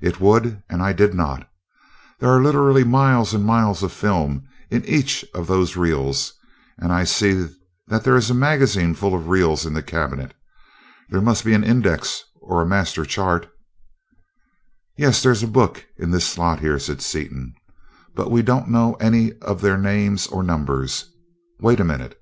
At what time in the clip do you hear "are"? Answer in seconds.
2.28-2.42